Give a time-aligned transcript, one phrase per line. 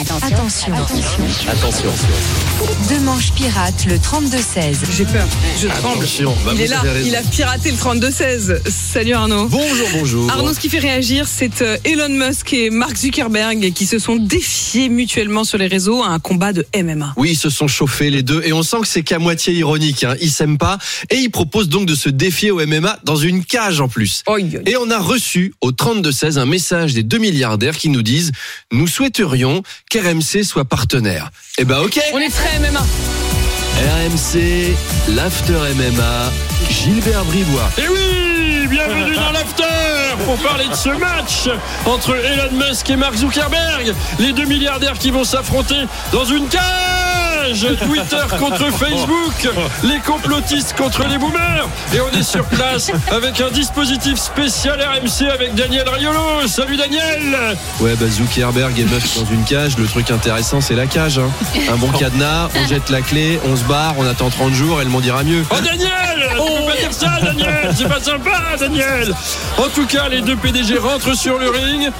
[0.00, 0.72] Attention.
[0.74, 1.90] Attention.
[2.88, 4.76] Deux manches pirates, le 32-16.
[4.96, 5.26] J'ai peur,
[5.60, 5.98] je tremble.
[5.98, 8.60] Attention, bah, il est là, il a piraté le 32-16.
[8.70, 9.48] Salut Arnaud.
[9.48, 10.30] Bonjour, bonjour.
[10.30, 14.14] Arnaud, ce qui fait réagir, c'est euh, Elon Musk et Mark Zuckerberg qui se sont
[14.14, 17.14] défiés mutuellement sur les réseaux à un combat de MMA.
[17.16, 20.04] Oui, ils se sont chauffés les deux et on sent que c'est qu'à moitié ironique.
[20.04, 20.14] Hein.
[20.20, 20.78] Ils s'aiment pas
[21.10, 24.22] et ils proposent donc de se défier au MMA dans une cage en plus.
[24.64, 28.30] Et on a reçu au 32-16 un message des deux milliardaires qui nous disent
[28.72, 31.30] «Nous souhaiterions qu'RMC soit partenaire».
[31.58, 32.80] Eh ben ok On est très MMA.
[33.78, 34.74] RMC,
[35.14, 36.32] l'After MMA,
[36.68, 37.70] Gilbert Bribois.
[37.78, 39.64] Et oui, bienvenue dans l'after
[40.24, 41.48] pour parler de ce match
[41.86, 46.97] entre Elon Musk et Mark Zuckerberg, les deux milliardaires qui vont s'affronter dans une cage.
[47.52, 49.48] Twitter contre Facebook,
[49.84, 51.66] les complotistes contre les boomers.
[51.94, 56.46] Et on est sur place avec un dispositif spécial RMC avec Daniel Riolo.
[56.46, 59.78] Salut Daniel Ouais, bah Zuckerberg et Musk dans une cage.
[59.78, 61.18] Le truc intéressant, c'est la cage.
[61.18, 61.30] hein.
[61.72, 64.84] Un bon cadenas, on jette la clé, on se barre, on attend 30 jours et
[64.84, 65.42] le monde ira mieux.
[65.50, 65.88] Oh Daniel
[66.36, 69.14] Tu peux pas dire ça Daniel C'est pas sympa Daniel
[69.56, 71.90] En tout cas, les deux PDG rentrent sur le ring.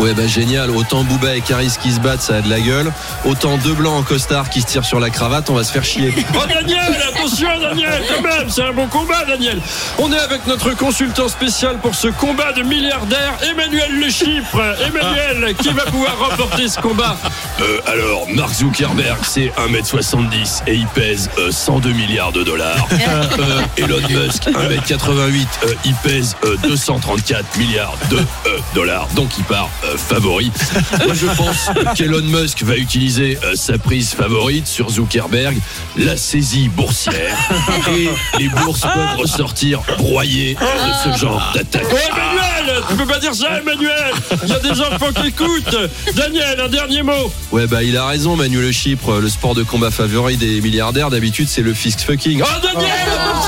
[0.00, 0.70] Ouais, bah génial.
[0.70, 2.92] Autant Booba et Caris qui se battent, ça a de la gueule.
[3.24, 5.84] Autant deux blancs en costard qui se tirent sur la cravate, on va se faire
[5.84, 6.14] chier.
[6.40, 9.60] Oh Daniel, attention Daniel, quand même, c'est un bon combat Daniel.
[9.98, 14.60] On est avec notre consultant spécial pour ce combat de milliardaires, Emmanuel Le Chypre.
[14.86, 17.16] Emmanuel, qui va pouvoir remporter ce combat
[17.60, 22.86] Euh, alors, Mark Zuckerberg, c'est 1m70 et il pèse euh, 102 milliards de dollars.
[23.38, 29.08] Euh, Elon Musk, 1m88, euh, il pèse euh, 234 milliards de euh, dollars.
[29.14, 30.50] Donc, il part euh, favori.
[31.04, 35.56] Moi, je pense qu'Elon Musk va utiliser euh, sa prise favorite sur Zuckerberg,
[35.96, 37.36] la saisie boursière.
[37.88, 41.86] Et les bourses peuvent ressortir broyées de ce genre d'attaque.
[41.90, 44.12] Oh Emmanuel, tu peux pas dire ça Emmanuel
[44.42, 45.76] Il y a des enfants qui écoutent.
[46.14, 47.32] Daniel, un dernier mot.
[47.52, 49.20] Ouais, bah il a raison, Manuel Le Chypre.
[49.20, 52.42] Le sport de combat favori des milliardaires, d'habitude, c'est le fist fucking.
[52.42, 52.88] Oh Daniel,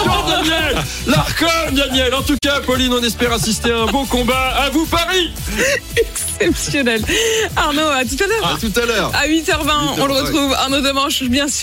[0.01, 4.55] attention Daniel L'Arcom Daniel En tout cas, Pauline, on espère assister à un beau combat.
[4.59, 5.31] À vous Paris
[5.97, 7.03] Exceptionnel.
[7.57, 8.55] Arnaud, à tout à l'heure.
[8.55, 9.13] À tout à l'heure.
[9.15, 10.21] À 8h20, on le 8h20.
[10.23, 10.53] retrouve.
[10.55, 11.57] Arnaud Demanche, bien sûr.